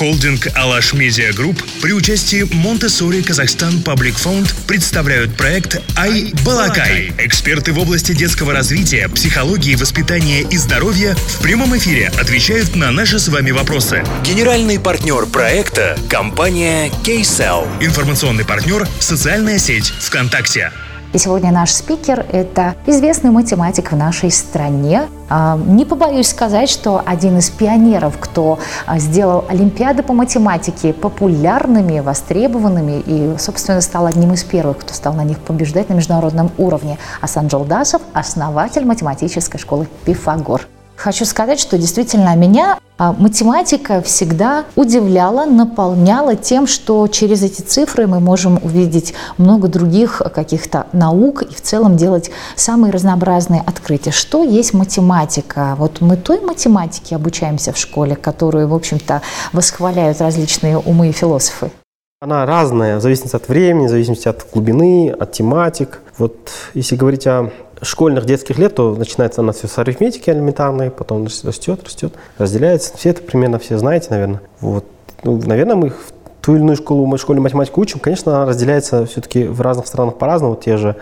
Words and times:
Холдинг 0.00 0.48
«Alash 0.54 0.94
Media 0.94 1.30
Group» 1.34 1.62
при 1.82 1.92
участии 1.92 2.48
Montessori 2.54 3.22
Kazakhstan 3.22 3.82
Public 3.82 4.16
Fund 4.16 4.54
представляют 4.66 5.36
проект 5.36 5.82
«i-balaqai». 5.94 7.12
Эксперты 7.18 7.74
в 7.74 7.78
области 7.78 8.12
детского 8.12 8.54
развития, 8.54 9.10
психологии, 9.10 9.74
воспитания 9.74 10.40
и 10.40 10.56
здоровья 10.56 11.14
в 11.14 11.42
прямом 11.42 11.76
эфире 11.76 12.10
отвечают 12.18 12.76
на 12.76 12.90
наши 12.90 13.18
с 13.18 13.28
вами 13.28 13.50
вопросы. 13.50 14.02
Генеральный 14.24 14.80
партнер 14.80 15.26
проекта– 15.26 15.98
компания 16.08 16.88
Kcell. 17.04 17.68
Информационный 17.84 18.46
партнер– 18.46 18.88
социальная 19.00 19.58
сеть 19.58 19.92
ВКонтакте. 20.00 20.72
И 21.12 21.18
сегодня 21.18 21.50
наш 21.50 21.72
спикер– 21.72 22.24
это 22.32 22.76
известный 22.86 23.32
математик 23.32 23.90
в 23.90 23.96
нашей 23.96 24.30
стране. 24.30 25.08
А, 25.28 25.56
не 25.56 25.84
побоюсь 25.84 26.28
сказать, 26.28 26.70
что 26.70 27.02
один 27.04 27.38
из 27.38 27.50
пионеров, 27.50 28.16
кто 28.20 28.60
а, 28.86 29.00
сделал 29.00 29.44
Олимпиады 29.48 30.04
по 30.04 30.12
математике 30.12 30.92
популярными, 30.92 31.98
востребованными 31.98 33.02
и, 33.04 33.34
собственно, 33.38 33.80
стал 33.80 34.06
одним 34.06 34.34
из 34.34 34.44
первых, 34.44 34.78
кто 34.78 34.94
стал 34.94 35.14
на 35.14 35.24
них 35.24 35.40
побеждать 35.40 35.88
на 35.88 35.94
международном 35.94 36.52
уровне. 36.58 36.96
Асан 37.20 37.48
Джолдасов– 37.48 38.02
основатель 38.12 38.84
математической 38.84 39.58
школы 39.58 39.88
«Пифагор». 40.04 40.68
Хочу 41.02 41.24
сказать, 41.24 41.58
что 41.58 41.78
действительно 41.78 42.36
меня 42.36 42.78
а, 42.98 43.14
математика 43.14 44.02
всегда 44.02 44.66
удивляла, 44.76 45.46
наполняла 45.46 46.36
тем, 46.36 46.66
что 46.66 47.08
через 47.08 47.42
эти 47.42 47.62
цифры 47.62 48.06
мы 48.06 48.20
можем 48.20 48.60
увидеть 48.62 49.14
много 49.38 49.68
других 49.68 50.20
каких-то 50.34 50.88
наук 50.92 51.40
и 51.40 51.54
в 51.54 51.62
целом 51.62 51.96
делать 51.96 52.30
самые 52.54 52.92
разнообразные 52.92 53.62
открытия. 53.62 54.10
Что 54.10 54.44
есть 54.44 54.74
математика? 54.74 55.74
Вот 55.78 56.02
мы 56.02 56.18
той 56.18 56.42
математике 56.42 57.16
обучаемся 57.16 57.72
в 57.72 57.78
школе, 57.78 58.14
которую, 58.14 58.68
в 58.68 58.74
общем-то, 58.74 59.22
восхваляют 59.54 60.20
различные 60.20 60.76
умы 60.76 61.08
и 61.08 61.12
философы. 61.12 61.70
Она 62.20 62.44
разная, 62.44 62.98
в 62.98 63.00
зависимости 63.00 63.34
от 63.34 63.48
времени, 63.48 63.86
в 63.86 63.90
зависимости 63.90 64.28
от 64.28 64.46
глубины, 64.52 65.08
от 65.18 65.32
тематик. 65.32 66.02
Вот 66.18 66.50
если 66.74 66.94
говорить 66.94 67.26
о 67.26 67.50
школьных 67.82 68.26
детских 68.26 68.58
лет, 68.58 68.74
то 68.74 68.94
начинается 68.94 69.40
она 69.40 69.52
все 69.52 69.66
с 69.66 69.78
арифметики 69.78 70.30
элементарной, 70.30 70.90
потом 70.90 71.24
растет, 71.24 71.82
растет, 71.84 72.14
разделяется. 72.38 72.96
Все 72.96 73.10
это 73.10 73.22
примерно 73.22 73.58
все 73.58 73.78
знаете, 73.78 74.08
наверное. 74.10 74.40
Вот. 74.60 74.84
Ну, 75.22 75.40
наверное, 75.44 75.76
мы 75.76 75.90
в 75.90 76.12
ту 76.40 76.54
или 76.54 76.62
иную 76.62 76.76
школу, 76.76 77.06
мы 77.06 77.18
школе 77.18 77.40
математику 77.40 77.80
учим. 77.80 78.00
Конечно, 78.00 78.34
она 78.34 78.46
разделяется 78.46 79.06
все-таки 79.06 79.44
в 79.44 79.60
разных 79.60 79.86
странах 79.86 80.16
по-разному. 80.16 80.56
Те 80.56 80.76
же 80.76 80.96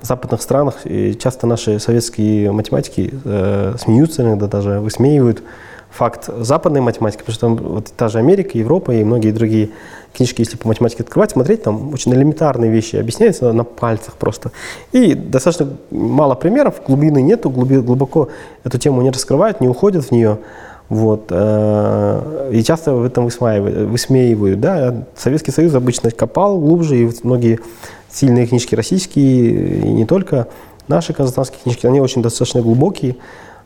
в 0.00 0.06
западных 0.06 0.42
странах 0.42 0.84
и 0.84 1.16
часто 1.16 1.46
наши 1.46 1.78
советские 1.78 2.50
математики 2.50 3.14
э, 3.24 3.74
смеются 3.78 4.22
иногда 4.22 4.48
даже, 4.48 4.80
высмеивают 4.80 5.42
факт 5.92 6.30
западной 6.38 6.80
математики, 6.80 7.20
потому 7.20 7.34
что 7.34 7.46
там 7.46 7.56
вот 7.56 7.92
та 7.96 8.08
же 8.08 8.18
Америка, 8.18 8.56
Европа 8.56 8.92
и 8.92 9.04
многие 9.04 9.30
другие 9.30 9.70
книжки, 10.14 10.40
если 10.40 10.56
по 10.56 10.68
математике 10.68 11.02
открывать, 11.02 11.32
смотреть, 11.32 11.62
там 11.62 11.92
очень 11.92 12.12
элементарные 12.14 12.70
вещи 12.70 12.96
объясняются 12.96 13.52
на 13.52 13.64
пальцах 13.64 14.14
просто. 14.14 14.52
И 14.92 15.14
достаточно 15.14 15.68
мало 15.90 16.34
примеров, 16.34 16.82
глубины 16.86 17.20
нету, 17.22 17.50
глубоко 17.50 18.28
эту 18.64 18.78
тему 18.78 19.02
не 19.02 19.10
раскрывают, 19.10 19.60
не 19.60 19.68
уходят 19.68 20.04
в 20.04 20.10
нее. 20.10 20.38
Вот. 20.88 21.26
Э, 21.30 22.50
и 22.52 22.62
часто 22.62 22.94
в 22.94 23.04
этом 23.04 23.24
высмеивают. 23.24 23.88
высмеивают 23.88 24.60
да? 24.60 25.06
Советский 25.16 25.50
Союз 25.50 25.74
обычно 25.74 26.10
копал 26.10 26.58
глубже, 26.58 26.98
и 26.98 27.10
многие 27.22 27.60
сильные 28.10 28.46
книжки 28.46 28.74
российские, 28.74 29.80
и 29.80 29.88
не 29.88 30.04
только 30.04 30.48
наши 30.88 31.12
казахстанские 31.12 31.60
книжки, 31.62 31.86
они 31.86 32.00
очень 32.00 32.22
достаточно 32.22 32.60
глубокие, 32.60 33.16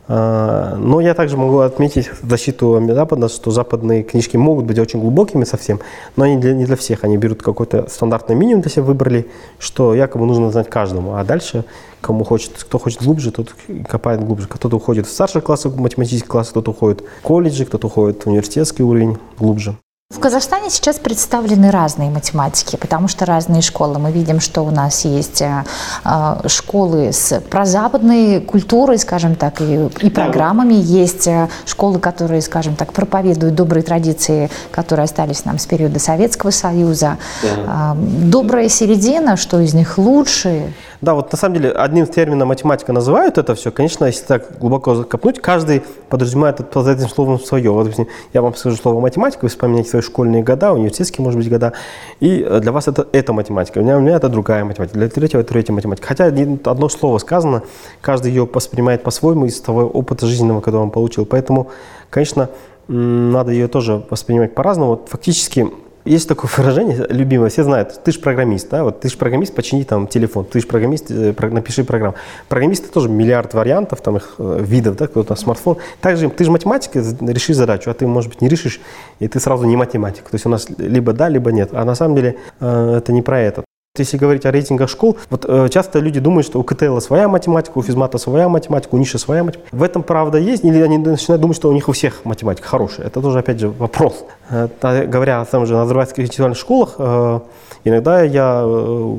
но 0.09 1.01
я 1.01 1.15
также 1.15 1.37
могу 1.37 1.59
отметить 1.59 2.11
в 2.23 2.29
защиту 2.29 2.81
Запада, 2.89 3.29
что 3.29 3.51
западные 3.51 4.03
книжки 4.05 4.37
могут 4.37 4.65
быть 4.65 4.79
очень 4.79 5.01
глубокими 5.01 5.45
совсем, 5.45 5.81
но 6.15 6.25
они 6.25 6.37
для, 6.37 6.55
не 6.55 6.65
для 6.65 6.77
всех. 6.77 7.05
Они 7.05 7.17
берут 7.17 7.43
какой-то 7.43 7.89
стандартный 7.89 8.37
минимум 8.37 8.62
для 8.62 8.71
себя 8.71 8.84
выбрали, 8.84 9.27
что 9.59 9.95
якобы 9.95 10.27
нужно 10.27 10.51
знать 10.51 10.71
каждому. 10.71 11.15
А 11.17 11.25
дальше, 11.25 11.65
кому 12.01 12.25
хочет, 12.25 12.53
кто 12.61 12.78
хочет 12.78 13.03
глубже, 13.03 13.33
тот 13.33 13.55
копает 13.89 14.25
глубже. 14.25 14.47
Кто-то 14.49 14.77
уходит 14.77 15.06
в 15.06 15.11
старшие 15.11 15.43
классы, 15.43 15.69
математические 15.69 16.28
классы, 16.28 16.50
кто-то 16.50 16.71
уходит 16.71 17.00
в 17.00 17.23
колледжи, 17.23 17.65
кто-то 17.65 17.88
уходит 17.88 18.25
в 18.25 18.28
университетский 18.28 18.84
уровень 18.84 19.19
глубже. 19.38 19.77
В 20.09 20.21
Казахстане 20.21 20.71
сейчас 20.71 21.00
представлены 21.00 21.72
разные 21.72 22.11
математики, 22.11 22.77
потому 22.77 23.09
что 23.09 23.27
разные 23.27 23.61
школы. 23.61 23.99
Мы 23.99 24.12
видим, 24.12 24.39
что 24.39 24.62
у 24.62 24.71
нас 24.71 25.05
есть 25.05 25.43
э, 25.43 25.65
э 26.05 26.47
школы 26.47 27.12
с 27.12 27.41
прозападной 27.41 28.41
культурой, 28.41 28.99
скажем 28.99 29.34
так, 29.34 29.61
и, 29.61 29.89
и 30.03 30.11
программами. 30.11 30.75
Есть 30.75 31.27
э, 31.27 31.49
школы, 31.65 31.99
которые, 31.99 32.41
скажем 32.41 32.77
так, 32.77 32.93
проповедуют 32.93 33.56
добрые 33.56 33.83
традиции, 33.83 34.49
которые 34.71 35.06
остались 35.06 35.44
нам 35.44 35.59
с 35.59 35.67
периода 35.67 35.99
Советского 35.99 36.53
Союза. 36.53 37.19
Да. 37.43 37.97
Э, 37.97 37.97
добрая 37.97 38.69
середина, 38.69 39.37
что 39.37 39.59
из 39.59 39.75
них 39.75 39.99
лучше? 39.99 40.73
Да, 41.01 41.15
вот 41.15 41.31
на 41.31 41.39
самом 41.39 41.57
деле 41.57 41.71
одним 41.71 42.07
термином 42.07 42.49
математика 42.49 42.93
называют 42.93 43.39
это 43.39 43.55
все. 43.55 43.71
Конечно, 43.71 44.07
если 44.07 44.25
так 44.25 44.59
глубоко 44.59 45.05
копнуть, 45.05 45.41
каждый 45.41 45.83
подразумевает 46.09 46.71
под 46.71 46.87
этим 46.87 47.09
словом 47.09 47.39
свое. 47.39 47.71
Вот 47.71 47.93
я 48.33 48.43
вам 48.43 48.55
скажу 48.55 48.77
слово 48.77 49.01
математика, 49.01 49.41
вы 49.43 49.49
вспоминаете 49.49 49.91
свои 49.91 50.03
школьные 50.03 50.43
года, 50.43 50.73
университетские, 50.73 51.25
может 51.25 51.39
быть, 51.39 51.51
года, 51.51 51.73
и 52.21 52.43
э, 52.43 52.61
для 52.61 52.73
вас 52.73 52.89
это, 52.89 53.06
это 53.12 53.33
математика. 53.33 53.79
У 53.79 53.83
меня, 53.83 53.99
у 53.99 54.01
меня 54.01 54.17
это 54.17 54.29
другая 54.29 54.65
математика, 54.65 54.99
для 54.99 55.09
третьего 55.09 55.41
это 55.41 55.51
третья 55.51 55.73
математика. 55.73 56.06
Хотя 56.06 56.27
одно 56.27 56.89
слово 56.89 57.19
сказано, 57.19 57.62
каждый 58.01 58.33
ее 58.33 58.49
воспринимает 58.51 59.03
по-своему 59.03 59.47
из 59.47 59.61
того 59.61 59.83
опыта 59.83 60.27
жизненного, 60.27 60.61
который 60.61 60.83
он 60.83 60.91
получил. 60.91 61.27
Поэтому, 61.27 61.69
конечно, 62.11 62.49
надо 62.89 63.53
ее 63.53 63.69
тоже 63.69 64.05
воспринимать 64.09 64.55
по-разному. 64.55 64.91
Вот 64.91 65.09
фактически 65.09 65.67
есть 66.06 66.28
такое 66.28 66.50
выражение 66.56 67.06
любимое, 67.09 67.50
все 67.50 67.65
знают, 67.65 68.00
ты 68.03 68.12
же 68.12 68.21
программист, 68.21 68.71
да, 68.71 68.84
вот 68.84 69.00
ты 69.00 69.09
же 69.09 69.17
программист, 69.17 69.55
почини 69.55 69.84
там 69.84 70.06
телефон, 70.06 70.44
ты 70.44 70.61
же 70.61 70.67
программист, 70.67 71.11
э, 71.11 71.34
напиши 71.50 71.84
программу. 71.84 72.15
Программисты 72.49 72.89
тоже 72.89 73.09
миллиард 73.09 73.55
вариантов, 73.55 74.00
там 74.00 74.17
их 74.17 74.37
э, 74.39 74.59
видов, 74.61 74.97
да, 74.97 75.06
кто-то 75.06 75.34
смартфон. 75.34 75.77
Также 76.00 76.31
ты 76.31 76.44
же 76.44 76.50
математик, 76.50 76.93
реши 76.94 77.55
задачу, 77.55 77.91
а 77.91 77.94
ты, 77.94 78.06
может 78.06 78.31
быть, 78.31 78.41
не 78.41 78.49
решишь, 78.49 78.81
и 79.19 79.28
ты 79.28 79.41
сразу 79.41 79.67
не 79.67 79.77
математик. 79.77 80.25
То 80.25 80.34
есть 80.34 80.47
у 80.47 80.49
нас 80.49 80.67
либо 80.78 81.12
да, 81.12 81.28
либо 81.28 81.53
нет. 81.53 81.71
А 81.72 81.84
на 81.84 81.94
самом 81.94 82.15
деле 82.17 82.37
э, 82.61 82.94
это 82.99 83.12
не 83.12 83.23
про 83.23 83.41
это. 83.41 83.66
Если 84.03 84.17
говорить 84.17 84.47
о 84.47 84.51
рейтингах 84.51 84.89
школ, 84.89 85.17
вот 85.31 85.45
э, 85.47 85.69
часто 85.71 85.99
люди 85.99 86.21
думают, 86.21 86.47
что 86.47 86.61
у 86.61 86.62
КТЛ 86.62 86.99
своя 86.99 87.29
математика, 87.29 87.79
у 87.79 87.83
физмата 87.83 88.19
своя 88.19 88.49
математика, 88.49 88.95
у 88.95 88.99
Ниши 88.99 89.19
своя 89.19 89.45
математика. 89.45 89.77
В 89.77 89.83
этом 89.83 90.03
правда 90.03 90.39
есть, 90.39 90.65
или 90.65 90.81
они 90.81 90.99
начинают 90.99 91.41
думать, 91.41 91.57
что 91.57 91.69
у 91.69 91.73
них 91.73 91.89
у 91.89 91.93
всех 91.93 92.25
математика 92.25 92.69
хорошая. 92.69 93.06
Это 93.06 93.21
тоже, 93.21 93.39
опять 93.39 93.61
же, 93.61 93.69
вопрос. 93.69 94.25
Это, 94.51 95.06
говоря 95.06 95.41
о 95.41 95.45
том 95.45 95.67
же 95.67 95.75
назарбайских 95.75 96.25
интеллектуальных 96.25 96.59
школах, 96.59 96.95
э, 96.99 97.41
иногда 97.89 98.23
я 98.23 98.63
э, 98.63 98.67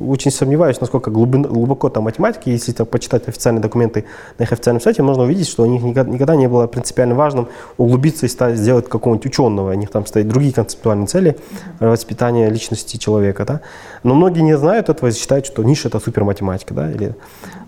очень 0.07 0.31
сомневаюсь, 0.31 0.79
насколько 0.81 1.09
глубоко 1.11 1.89
там 1.89 2.03
математика. 2.03 2.49
Если 2.49 2.71
там, 2.71 2.85
почитать 2.85 3.27
официальные 3.27 3.61
документы 3.61 4.05
на 4.37 4.43
их 4.43 4.51
официальном 4.51 4.81
сайте, 4.81 5.03
можно 5.03 5.23
увидеть, 5.23 5.47
что 5.47 5.63
у 5.63 5.65
них 5.65 5.81
никогда, 5.83 6.11
никогда 6.11 6.35
не 6.35 6.47
было 6.47 6.67
принципиально 6.67 7.15
важным 7.15 7.47
углубиться 7.77 8.25
и 8.25 8.29
стать, 8.29 8.57
сделать 8.57 8.89
какого-нибудь 8.89 9.25
ученого. 9.25 9.71
У 9.71 9.73
них 9.73 9.89
там 9.89 10.05
стоят 10.05 10.27
другие 10.27 10.53
концептуальные 10.53 11.07
цели 11.07 11.37
воспитания 11.79 12.49
личности 12.49 12.97
человека. 12.97 13.45
Да? 13.45 13.61
Но 14.03 14.15
многие 14.15 14.41
не 14.41 14.57
знают 14.57 14.89
этого 14.89 15.09
и 15.09 15.11
считают, 15.13 15.45
что 15.45 15.63
ниша– 15.63 15.87
это 15.89 15.99
суперматематика. 15.99 16.73
Да? 16.73 16.91
Или 16.91 17.15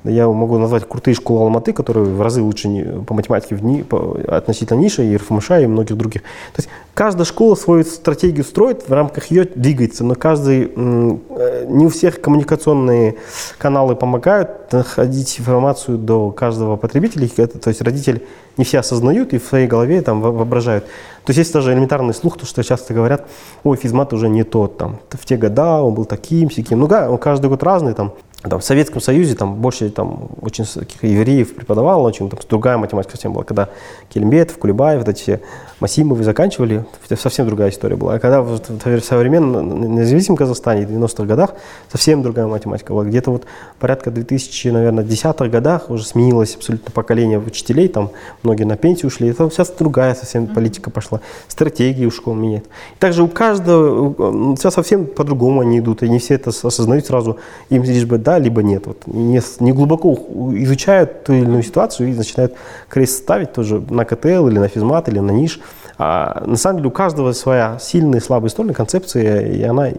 я 0.04 0.28
могу 0.28 0.58
назвать 0.58 0.88
крутые 0.88 1.14
школы 1.16 1.42
Алматы, 1.42 1.74
которые 1.74 2.06
в 2.06 2.22
разы 2.22 2.42
лучше 2.42 3.04
по 3.06 3.14
математике 3.14 3.56
в 3.56 3.64
ни, 3.64 3.82
по, 3.82 4.18
относительно 4.28 4.80
ниши, 4.80 5.06
и 5.06 5.18
РФМШ, 5.18 5.52
и 5.52 5.68
многих 5.68 5.98
других. 5.98 6.22
То 6.22 6.60
есть 6.60 6.70
каждая 6.94 7.26
школа 7.26 7.56
свою 7.56 7.84
стратегию 7.84 8.46
строит, 8.46 8.88
в 8.88 8.94
рамках 8.94 9.32
ее 9.32 9.44
двигается, 9.44 10.04
но 10.04 10.16
каждый, 10.16 10.72
э, 10.90 11.49
не 11.68 11.86
у 11.86 11.90
всех 11.90 12.22
коммуникационные 12.22 13.16
каналы 13.58 13.96
помогают 13.96 14.72
находить 14.72 15.40
информацию 15.40 15.98
до 15.98 16.32
каждого 16.32 16.76
потребителя. 16.76 17.30
Это, 17.38 17.60
то 17.60 17.70
есть 17.70 17.82
родители 17.82 18.26
не 18.58 18.66
все 18.66 18.80
осознают 18.80 19.34
и 19.34 19.38
в 19.38 19.46
своей 19.46 19.68
голове 19.68 20.02
там 20.02 20.22
воображают. 20.22 20.86
То 21.26 21.32
есть 21.32 21.38
есть 21.40 21.54
даже 21.54 21.74
элементарный 21.74 22.14
слух, 22.14 22.38
то, 22.38 22.46
что 22.46 22.64
часто 22.64 22.94
говорят, 22.94 23.28
ой, 23.64 23.78
физмат 23.78 24.14
уже 24.14 24.30
не 24.30 24.44
тот, 24.44 24.78
там, 24.78 25.00
в 25.10 25.26
те 25.26 25.38
года 25.38 25.82
он 25.82 25.94
был 25.94 26.06
таким, 26.06 26.50
сяким. 26.50 26.80
Ну 26.80 26.88
да, 26.88 27.10
он 27.10 27.18
каждый 27.18 27.50
год 27.50 27.62
разный, 27.64 27.94
там, 27.94 28.14
там, 28.42 28.62
в 28.62 28.64
Советском 28.64 29.02
Союзе 29.02 29.36
там 29.36 29.56
больше 29.56 29.90
там, 29.90 30.30
очень 30.42 30.64
таких 30.64 31.04
евреев 31.04 31.56
преподавал, 31.56 32.06
очень 32.06 32.30
там, 32.30 32.40
другая 32.50 32.78
математика 32.78 33.12
совсем 33.12 33.34
была. 33.34 33.44
Когда 33.44 33.68
Келимбетов, 34.08 34.58
Кулебаев, 34.58 35.00
вот 35.00 35.10
эти 35.10 35.22
все 35.22 35.42
Масимовы 35.82 36.24
заканчивали, 36.24 36.86
совсем 37.18 37.48
другая 37.48 37.70
история 37.70 37.98
была. 37.98 38.14
А 38.14 38.20
когда 38.20 38.42
в, 38.42 38.60
в 38.60 39.02
современном 39.02 39.96
независимом 39.96 40.38
Казахстане 40.38 40.86
в 40.86 40.90
90-х 40.90 41.26
годах 41.26 41.49
совсем 41.92 42.22
другая 42.22 42.48
математика 42.48 42.94
была. 42.94 43.06
Где-то 43.06 43.32
вот 43.32 43.46
порядка 43.80 44.12
2000 44.12 44.70
2010-х 44.70 45.48
годах 45.48 45.90
уже 45.90 46.06
сменилось 46.06 46.56
абсолютно 46.56 46.92
поколение 46.92 47.40
учителей, 47.40 47.88
там 47.88 48.12
многие 48.44 48.64
на 48.64 48.78
пенсию 48.78 49.08
ушли, 49.08 49.32
там 49.34 49.52
сейчас 49.52 49.72
другая 49.72 50.16
совсем 50.16 50.48
политика 50.48 50.90
пошла, 50.90 51.22
стратегии 51.48 52.06
у 52.06 52.12
школ 52.12 52.34
меняют. 52.36 52.66
также 53.00 53.24
у 53.24 53.28
каждого, 53.28 54.56
все 54.56 54.72
совсем 54.72 55.06
по-другому 55.06 55.62
они 55.62 55.80
идут, 55.80 56.04
и 56.04 56.10
не 56.10 56.20
все 56.20 56.36
это 56.36 56.50
осознают 56.50 57.06
сразу, 57.06 57.38
им 57.70 57.84
лишь 57.84 58.06
бы 58.06 58.18
да, 58.18 58.40
либо 58.40 58.64
нет. 58.64 58.88
Вот 58.88 59.08
не, 59.08 59.42
не 59.60 59.72
глубоко 59.72 60.14
изучают 60.56 61.24
ту 61.24 61.34
или 61.34 61.44
иную 61.44 61.64
ситуацию 61.64 62.10
и 62.10 62.14
начинают 62.14 62.54
крест 62.88 63.18
ставить 63.18 63.54
тоже 63.54 63.84
на 63.90 64.06
КТЛ 64.06 64.48
или 64.48 64.60
на 64.60 64.68
физмат 64.68 65.08
или 65.10 65.20
на 65.20 65.32
ниш. 65.32 65.60
А 65.98 66.44
на 66.46 66.56
самом 66.56 66.78
деле 66.78 66.90
у 66.90 66.92
каждого 66.92 67.34
своя 67.34 67.78
сильная 67.80 68.20
и 68.20 68.24
слабая 68.24 68.50
сторона, 68.50 68.74
концепция, 68.74 69.42
и 69.46 69.62
она 69.64 69.90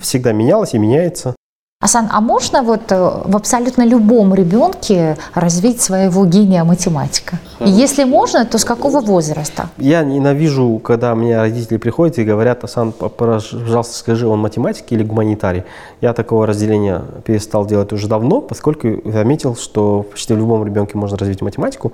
всегда 0.00 0.32
менялась 0.32 0.74
и 0.74 0.78
меняется. 0.78 1.34
Асан, 1.80 2.08
а 2.10 2.20
можно 2.20 2.64
вот 2.64 2.90
э, 2.90 2.96
в 3.24 3.36
абсолютно 3.36 3.86
любом 3.86 4.34
ребенке 4.34 5.16
развить 5.34 5.80
своего 5.80 6.26
гения 6.26 6.64
математика? 6.64 7.38
И 7.60 7.70
если 7.70 8.02
можно, 8.02 8.44
то 8.44 8.58
с 8.58 8.64
какого 8.64 9.00
возраста? 9.00 9.68
Я 9.76 10.02
ненавижу, 10.02 10.80
когда 10.82 11.14
мне 11.14 11.38
родители 11.38 11.76
приходят 11.76 12.18
и 12.18 12.24
говорят, 12.24 12.64
Асан, 12.64 12.90
пожалуйста, 12.90 13.94
скажи, 13.94 14.26
он 14.26 14.40
математик 14.40 14.86
или 14.90 15.04
гуманитарий. 15.04 15.62
Я 16.00 16.14
такого 16.14 16.48
разделения 16.48 17.04
перестал 17.24 17.64
делать 17.64 17.92
уже 17.92 18.08
давно, 18.08 18.40
поскольку 18.40 18.88
заметил, 19.04 19.54
что 19.54 20.02
почти 20.02 20.34
в 20.34 20.38
любом 20.38 20.66
ребенке 20.66 20.98
можно 20.98 21.16
развить 21.16 21.42
математику. 21.42 21.92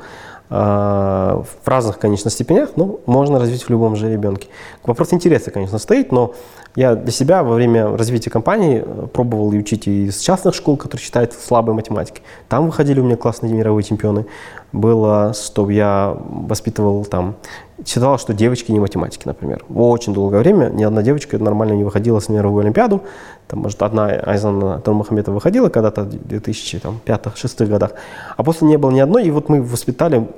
А, 0.51 1.43
в 1.43 1.69
разных, 1.69 1.99
конечно, 1.99 2.31
степенях, 2.31 2.71
но 2.77 3.01
можно 3.07 3.39
развить 3.39 3.63
в 3.63 3.71
любом 3.71 3.97
же 3.97 4.13
ребенке. 4.13 4.49
Вопрос 4.85 5.13
интереса, 5.15 5.51
конечно, 5.51 5.79
стоит, 5.79 6.13
но 6.13 6.35
я 6.77 6.97
для 6.97 7.13
себя 7.13 7.43
во 7.43 7.55
время 7.55 7.97
развития 7.97 8.31
компании 8.31 8.83
э, 8.85 9.07
пробовал 9.13 9.53
и 9.53 9.59
учить 9.59 9.87
и 9.87 10.07
из 10.07 10.19
частных 10.19 10.55
школ, 10.55 10.77
которые 10.77 11.05
считают 11.05 11.33
слабой 11.33 11.75
математикой. 11.75 12.23
Там 12.49 12.67
выходили 12.67 13.01
у 13.01 13.05
меня 13.05 13.17
классные 13.17 13.55
мировые 13.55 13.85
чемпионы. 13.85 14.27
Было, 14.73 15.33
что 15.35 15.71
я 15.71 16.17
воспитывал 16.19 17.05
там, 17.05 17.37
считала, 17.87 18.19
что 18.19 18.35
девочки 18.35 18.73
не 18.73 18.81
математики, 18.81 19.23
например. 19.25 19.65
Очень 19.73 20.15
долгое 20.15 20.39
время 20.39 20.67
ни 20.67 20.83
одна 20.83 21.03
девочка 21.03 21.39
нормально 21.39 21.75
не 21.75 21.85
выходила 21.85 22.19
с 22.19 22.29
мировую 22.29 22.63
олимпиаду. 22.63 23.03
Там, 23.47 23.61
может, 23.61 23.81
одна 23.83 24.07
Айзан 24.07 24.83
Турмахаметова 24.83 25.35
выходила 25.35 25.69
когда-то 25.69 26.03
в 26.03 26.09
2005-2006 26.09 27.67
годах, 27.67 27.93
а 28.37 28.43
после 28.43 28.67
не 28.67 28.79
было 28.79 28.91
ни 28.91 29.01
одной. 29.01 29.25
И 29.25 29.31
вот 29.31 29.49
мы 29.49 29.63
воспитали 29.63 30.29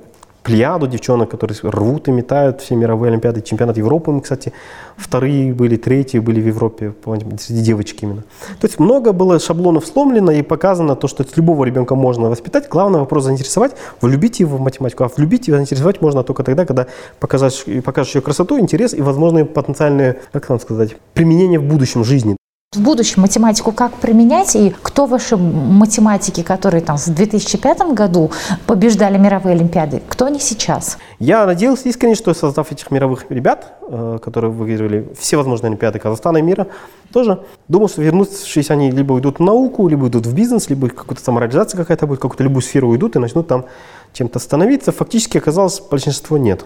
плеяду 0.47 0.87
девчонок, 0.87 1.29
которые 1.29 1.59
рвут 1.63 2.07
и 2.07 2.13
метают 2.13 2.61
все 2.61 2.77
мировые 2.77 3.11
олимпиады, 3.11 3.43
чемпионат 3.43 3.77
Европы 3.77 4.13
мы, 4.13 4.21
кстати, 4.21 4.53
вторые 4.97 5.53
были, 5.53 5.77
третьи 5.77 6.21
были 6.21 6.41
в 6.41 6.47
Европе, 6.47 6.95
среди 7.41 7.63
девочек 7.63 8.05
именно. 8.05 8.23
То 8.61 8.69
есть 8.69 8.79
много 8.79 9.13
было 9.13 9.41
шаблонов 9.41 9.85
сломлено 9.85 10.31
и 10.31 10.43
показано 10.43 10.95
то, 10.95 11.09
что 11.09 11.27
любого 11.35 11.65
ребенка 11.65 11.97
можно 11.97 12.31
воспитать. 12.31 12.69
Главный 12.69 13.01
вопрос 13.01 13.25
заинтересовать, 13.25 13.73
влюбить 14.01 14.39
его 14.39 14.57
в 14.57 14.61
математику, 14.61 15.03
а 15.03 15.09
влюбить 15.09 15.49
и 15.49 15.51
заинтересовать 15.51 16.01
можно 16.01 16.23
только 16.23 16.45
тогда, 16.45 16.65
когда 16.65 16.87
показать, 17.19 17.65
покажешь 17.85 18.15
ее 18.15 18.21
красоту, 18.21 18.61
интерес 18.61 18.95
и 18.95 19.03
возможные 19.03 19.45
потенциальные, 19.45 20.21
как 20.31 20.49
вам 20.49 20.61
сказать, 20.61 20.97
применения 21.13 21.59
в 21.59 21.65
будущем 21.65 22.05
жизни 22.05 22.37
в 22.77 22.81
будущем 22.81 23.23
математику 23.23 23.73
как 23.73 23.95
применять 23.95 24.55
и 24.55 24.75
кто 24.83 25.07
ваши 25.07 25.37
математики, 25.37 26.43
которые 26.43 26.83
там 26.83 26.97
в 26.97 27.07
2005 27.07 27.95
году 27.95 28.31
побеждали 28.67 29.19
мировые 29.19 29.55
олимпиады, 29.55 30.03
кто 30.09 30.27
они 30.27 30.39
сейчас? 30.39 30.99
Я 31.19 31.47
надеялся 31.47 31.89
искренне, 31.89 32.15
что 32.15 32.35
создав 32.35 32.71
этих 32.71 32.91
мировых 32.91 33.27
ребят, 33.31 33.79
э, 33.89 34.19
которые 34.23 34.51
выигрывали 34.51 35.09
все 35.19 35.37
возможные 35.37 35.69
олимпиады 35.69 35.99
Казахстана 35.99 36.39
и 36.39 36.43
мира, 36.43 36.67
тоже 37.13 37.41
думал, 37.69 37.89
что 37.89 38.03
вернувшись 38.03 38.71
они 38.71 38.91
либо 38.91 39.15
уйдут 39.15 39.39
в 39.39 39.43
науку, 39.43 39.89
либо 39.89 40.05
уйдут 40.05 40.27
в 40.27 40.35
бизнес, 40.35 40.69
либо 40.69 40.89
какая-то 40.89 41.23
самореализация 41.23 41.79
какая-то 41.79 42.07
будет, 42.07 42.21
какую-то 42.21 42.45
любую 42.45 42.63
сферу 42.63 42.89
уйдут 42.89 43.17
и 43.17 43.19
начнут 43.19 43.49
там 43.49 43.65
чем-то 44.13 44.39
становиться. 44.39 44.93
Фактически 44.93 45.39
оказалось, 45.39 45.81
большинство 45.81 46.37
нет. 46.37 46.65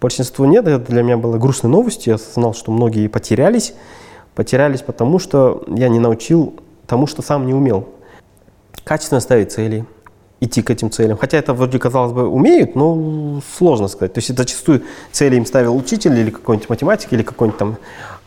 Большинство 0.00 0.46
нет, 0.46 0.66
это 0.66 0.90
для 0.90 1.02
меня 1.02 1.18
было 1.18 1.36
грустной 1.36 1.70
новостью, 1.70 2.12
я 2.12 2.14
осознал, 2.14 2.54
что 2.54 2.72
многие 2.72 3.06
потерялись, 3.06 3.74
потерялись, 4.34 4.82
потому 4.82 5.18
что 5.18 5.64
я 5.68 5.88
не 5.88 5.98
научил 5.98 6.54
тому, 6.86 7.06
что 7.06 7.22
сам 7.22 7.46
не 7.46 7.54
умел. 7.54 7.88
Качественно 8.84 9.20
ставить 9.20 9.52
цели, 9.52 9.84
идти 10.40 10.62
к 10.62 10.70
этим 10.70 10.90
целям. 10.90 11.18
Хотя 11.18 11.38
это 11.38 11.52
вроде, 11.54 11.78
казалось 11.78 12.12
бы, 12.12 12.26
умеют, 12.26 12.74
но 12.74 13.40
сложно 13.56 13.88
сказать. 13.88 14.14
То 14.14 14.18
есть 14.18 14.36
зачастую 14.36 14.82
цели 15.12 15.36
им 15.36 15.46
ставил 15.46 15.76
учитель 15.76 16.18
или 16.18 16.30
какой-нибудь 16.30 16.68
математик, 16.68 17.12
или 17.12 17.22
какой-нибудь 17.22 17.58
там 17.58 17.76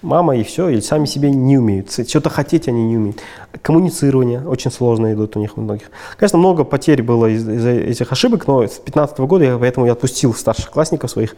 мама 0.03 0.35
и 0.35 0.43
все, 0.43 0.69
или 0.69 0.81
сами 0.81 1.05
себе 1.05 1.31
не 1.31 1.57
умеют. 1.57 1.91
Что-то 1.91 2.29
хотеть 2.29 2.67
они 2.67 2.83
не 2.85 2.97
умеют. 2.97 3.17
Коммуницирование 3.61 4.45
очень 4.45 4.71
сложно 4.71 5.13
идут 5.13 5.35
у 5.35 5.39
них 5.39 5.57
у 5.57 5.61
многих. 5.61 5.87
Конечно, 6.17 6.37
много 6.37 6.63
потерь 6.63 7.01
было 7.01 7.27
из-за 7.27 7.53
из 7.53 7.65
этих 7.65 8.11
ошибок, 8.11 8.47
но 8.47 8.63
с 8.63 8.79
15 8.79 9.19
года 9.19 9.45
я, 9.45 9.57
поэтому 9.57 9.85
я 9.85 9.93
отпустил 9.93 10.33
старших 10.33 10.69
классников 10.71 11.09
своих 11.09 11.35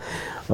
э, 0.49 0.53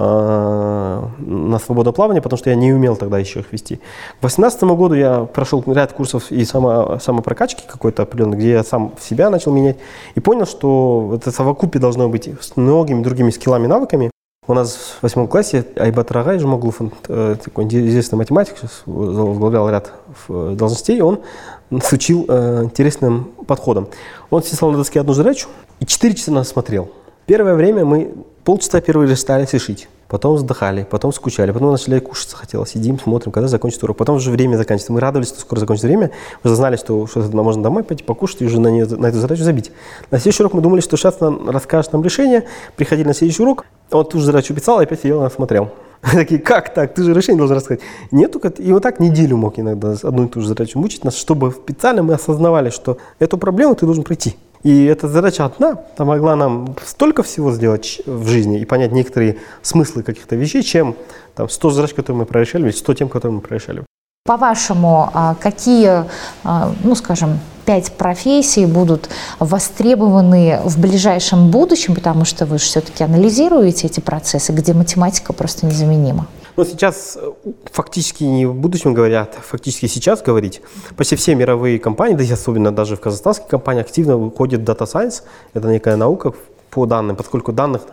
на 1.20 1.60
свободное 1.60 1.94
плавание, 1.94 2.22
потому 2.22 2.38
что 2.38 2.50
я 2.50 2.56
не 2.56 2.74
умел 2.74 2.96
тогда 2.96 3.18
еще 3.18 3.40
их 3.40 3.52
вести. 3.52 3.78
К 4.20 4.24
18 4.24 4.64
году 4.64 4.94
я 4.96 5.22
прошел 5.26 5.64
ряд 5.68 5.94
курсов 5.94 6.32
и 6.32 6.44
само, 6.46 7.00
самопрокачки 7.00 7.64
какой-то 7.68 8.04
определенный, 8.04 8.38
где 8.38 8.52
я 8.52 8.64
сам 8.64 8.94
себя 9.02 9.30
начал 9.30 9.54
менять 9.54 9.78
и 10.16 10.20
понял, 10.20 10.46
что 10.46 11.14
это 11.16 11.32
совокупе 11.32 11.80
должно 11.80 12.10
быть 12.10 12.30
с 12.40 12.58
многими 12.58 13.02
другими 13.02 13.30
скиллами, 13.30 13.68
навыками, 13.68 14.11
у 14.52 14.54
нас 14.54 14.76
в 15.00 15.04
восьмом 15.04 15.28
классе 15.28 15.66
Айбат 15.76 16.12
Рагай 16.12 16.38
Жумаглуф, 16.40 16.82
э, 17.08 17.36
такой 17.44 17.66
известный 17.66 18.18
математик, 18.18 18.58
сейчас 18.58 18.84
возглавлял 18.86 19.70
ряд 19.70 19.92
должностей, 20.28 21.02
он 21.02 21.22
нас 21.70 21.92
учил 21.92 22.26
э, 22.28 22.64
интересным 22.64 23.32
подходом. 23.48 23.88
Он 24.30 24.44
сидел 24.44 24.72
на 24.72 24.78
доске 24.78 25.00
одну 25.00 25.14
задачу 25.14 25.48
и 25.80 25.86
четыре 25.86 26.16
часа 26.16 26.32
нас 26.32 26.50
смотрел. 26.50 26.92
Первое 27.26 27.56
время 27.56 27.86
мы 27.86 28.14
полчаса 28.44 28.82
первые 28.82 29.10
листали 29.10 29.48
решить 29.52 29.88
потом 30.12 30.36
вздыхали, 30.36 30.84
потом 30.84 31.14
скучали, 31.14 31.52
потом 31.52 31.72
начали 31.72 32.00
кушать 32.00 32.34
хотелось, 32.34 32.72
сидим, 32.72 33.00
смотрим, 33.00 33.32
когда 33.32 33.48
закончится 33.48 33.86
урок. 33.86 33.96
Потом 33.96 34.18
уже 34.18 34.30
время 34.30 34.58
заканчивается. 34.58 34.92
Мы 34.92 35.00
радовались, 35.00 35.30
что 35.30 35.40
скоро 35.40 35.62
закончится 35.62 35.88
время, 35.88 36.12
уже 36.44 36.54
знали, 36.54 36.76
что 36.76 37.08
что-то 37.08 37.34
можно 37.38 37.64
домой 37.64 37.84
пойти 37.84 38.04
покушать 38.04 38.42
и 38.42 38.46
уже 38.46 38.60
на, 38.60 38.68
нее, 38.68 38.86
на 38.86 39.06
эту 39.06 39.20
задачу 39.20 39.44
забить. 39.44 39.72
На 40.12 40.20
следующий 40.20 40.44
урок 40.44 40.54
мы 40.54 40.62
думали, 40.62 40.82
что 40.82 40.98
сейчас 40.98 41.22
нам 41.22 41.50
расскажет 41.50 41.94
нам 41.94 42.04
решение, 42.04 42.44
приходили 42.76 43.08
на 43.08 43.14
следующий 43.14 43.42
урок, 43.42 43.66
он 43.90 44.04
ту 44.04 44.20
же 44.20 44.26
задачу 44.26 44.54
писал 44.54 44.82
и 44.82 44.84
опять 44.84 45.00
сидел 45.00 45.22
нас 45.22 45.34
смотрел. 45.34 45.70
Такие, 46.02 46.42
как 46.42 46.74
так? 46.74 46.94
Ты 46.94 47.04
же 47.04 47.14
решение 47.14 47.38
должен 47.38 47.56
рассказать. 47.56 47.80
Нету, 48.12 48.40
и 48.40 48.74
вот 48.74 48.84
так 48.84 49.00
неделю 49.00 49.38
мог 49.38 49.60
иногда 49.60 49.96
одну 50.04 50.26
и 50.26 50.28
ту 50.28 50.42
же 50.42 50.50
задачу 50.50 50.78
мучить 50.78 51.06
нас, 51.06 51.16
чтобы 51.16 51.54
специально 51.54 52.04
мы 52.04 52.16
осознавали, 52.16 52.70
что 52.70 52.98
эту 53.20 53.38
проблему 53.38 53.76
ты 53.76 53.86
должен 53.86 54.04
пройти. 54.04 54.36
И 54.64 54.86
эта 54.86 55.08
задача 55.08 55.46
одна 55.46 55.76
помогла 55.76 56.36
нам 56.36 56.76
столько 56.86 57.24
всего 57.24 57.52
сделать 57.52 58.02
в 58.06 58.28
жизни 58.28 58.60
и 58.60 58.66
понять 58.66 58.92
некоторые 58.92 59.38
смыслы 59.64 60.04
каких-то 60.04 60.36
вещей, 60.36 60.62
чем 60.62 60.96
там, 61.36 61.50
100 61.50 61.70
задач, 61.72 61.94
которые 61.94 62.20
мы 62.20 62.26
прорешали, 62.26 62.64
или 62.64 62.72
100 62.72 62.94
тем, 62.94 63.10
которые 63.10 63.36
мы 63.36 63.42
прорешали. 63.42 63.84
По-вашему, 64.24 65.10
а 65.14 65.34
какие, 65.34 66.06
а, 66.44 66.72
ну 66.84 66.94
скажем, 66.94 67.40
пять 67.66 67.92
профессий 67.94 68.68
будут 68.68 69.10
востребованы 69.40 70.60
в 70.64 70.80
ближайшем 70.80 71.50
будущем, 71.50 71.96
потому 71.96 72.24
что 72.26 72.46
вы 72.46 72.60
же 72.60 72.66
все-таки 72.66 73.04
анализируете 73.04 73.88
эти 73.88 74.00
процессы, 74.00 74.52
где 74.52 74.74
математика 74.74 75.34
просто 75.34 75.66
незаменима? 75.66 76.28
Но 76.58 76.66
сейчас 76.66 77.18
э, 77.22 77.32
фактически 77.72 78.24
не 78.24 78.46
в 78.46 78.54
будущем 78.54 78.94
говорят, 78.94 79.38
фактически 79.42 79.86
сейчас 79.88 80.22
говорить. 80.22 80.62
Почти 80.98 81.16
все 81.16 81.36
мировые 81.36 81.80
компании, 81.80 82.16
да 82.16 82.24
и 82.24 82.32
особенно 82.32 82.72
даже 82.72 82.96
в 82.96 83.00
казахстанские 83.00 83.48
компании, 83.48 83.82
активно 83.82 84.18
выходит 84.18 84.62
Data 84.62 84.86
Science. 84.86 85.24
Это 85.54 85.68
некая 85.68 85.96
наука 85.96 86.34
по 86.70 86.86
данным, 86.86 87.16
поскольку 87.16 87.52
данных 87.52 87.84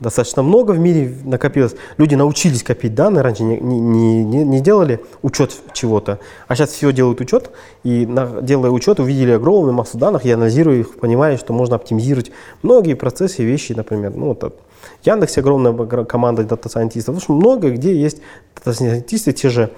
достаточно 0.00 0.42
много 0.42 0.72
в 0.72 0.78
мире 0.78 1.16
накопилось. 1.24 1.74
Люди 1.96 2.14
научились 2.14 2.62
копить 2.62 2.94
данные, 2.94 3.22
раньше 3.22 3.42
не, 3.42 3.58
не, 3.58 4.24
не, 4.24 4.44
не 4.44 4.60
делали 4.60 5.00
учет 5.22 5.54
чего-то, 5.72 6.18
а 6.48 6.54
сейчас 6.54 6.70
все 6.70 6.92
делают 6.92 7.20
учет, 7.20 7.50
и 7.82 8.04
на, 8.06 8.42
делая 8.42 8.70
учет, 8.70 9.00
увидели 9.00 9.32
огромную 9.32 9.72
массу 9.72 9.98
данных, 9.98 10.24
и 10.24 10.30
анализируя 10.30 10.76
их, 10.76 10.98
понимая, 10.98 11.38
что 11.38 11.52
можно 11.52 11.76
оптимизировать 11.76 12.30
многие 12.62 12.94
процессы 12.94 13.42
вещи, 13.42 13.72
например, 13.72 14.12
ну, 14.14 14.26
вот, 14.26 14.54
Яндексе 15.02 15.40
огромная 15.40 15.86
команда 16.04 16.44
data 16.44 16.62
scientist 16.62 17.01
ов, 17.01 17.14
потому 17.14 17.20
что 17.20 17.32
много 17.32 17.70
где 17.70 17.94
есть 17.94 18.20
data 18.54 18.75
scientist 18.75 19.22
ы, 19.22 19.32
те 19.32 19.48
же 19.48 19.70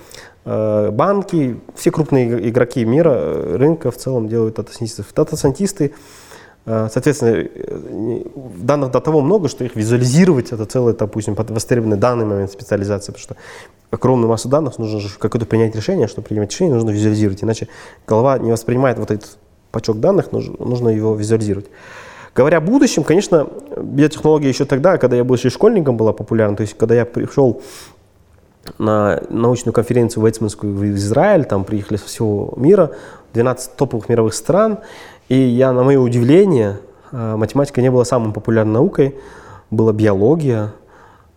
э, 0.44 0.90
банки, 0.90 1.58
все 1.74 1.90
крупные 1.90 2.48
игроки 2.48 2.84
мира, 2.84 3.12
э, 3.14 3.56
рынка 3.56 3.90
в 3.90 3.96
целом 3.96 4.28
делают 4.28 4.56
data 4.56 4.69
scientist 4.69 4.97
ов. 4.97 5.06
Data 5.14 5.35
scientist 5.35 5.82
ы, 5.82 5.92
э, 6.66 6.88
соответственно, 6.92 7.48
данных 8.56 8.90
до 8.90 9.00
того 9.00 9.20
много, 9.20 9.48
что 9.48 9.64
их 9.64 9.76
визуализировать, 9.76 10.52
это 10.52 10.64
целое, 10.64 10.94
допустим, 10.94 11.34
востребованный 11.34 11.96
данный 11.96 12.24
момент 12.24 12.52
специализации, 12.52 13.12
потому 13.12 13.22
что 13.22 13.36
огромную 13.90 14.28
массу 14.28 14.48
данных 14.48 14.78
нужно 14.78 15.00
же 15.00 15.08
какое-то 15.18 15.46
принять 15.46 15.74
решение, 15.74 16.08
чтобы 16.08 16.28
принимать 16.28 16.50
решение, 16.50 16.74
нужно 16.74 16.90
визуализировать, 16.90 17.42
иначе 17.42 17.68
голова 18.06 18.38
не 18.38 18.50
воспринимает 18.50 18.98
вот 18.98 19.10
этот 19.10 19.38
пачок 19.70 20.00
данных, 20.00 20.32
нужно 20.32 20.88
его 20.88 21.14
визуализировать. 21.14 21.66
Говоря 22.38 22.58
о 22.58 22.60
будущем, 22.60 23.02
конечно, 23.02 23.48
биотехнология 23.76 24.48
еще 24.48 24.64
тогда, 24.64 24.96
когда 24.96 25.16
я 25.16 25.24
был 25.24 25.34
еще 25.34 25.50
школьником, 25.50 25.96
была 25.96 26.12
популярна. 26.12 26.56
То 26.56 26.60
есть, 26.60 26.78
когда 26.78 26.94
я 26.94 27.04
пришел 27.04 27.62
на 28.78 29.20
научную 29.28 29.72
конференцию 29.72 30.24
Вейцманскую 30.24 30.72
в 30.72 30.84
Израиль, 30.84 31.46
там 31.46 31.64
приехали 31.64 31.96
со 31.96 32.06
всего 32.06 32.54
мира, 32.56 32.92
12 33.32 33.74
топовых 33.74 34.08
мировых 34.08 34.34
стран, 34.34 34.78
и 35.28 35.36
я, 35.36 35.72
на 35.72 35.82
мое 35.82 35.98
удивление, 35.98 36.78
э, 37.10 37.34
математика 37.34 37.82
не 37.82 37.90
была 37.90 38.04
самой 38.04 38.32
популярной 38.32 38.74
наукой, 38.74 39.16
была 39.72 39.92
биология, 39.92 40.74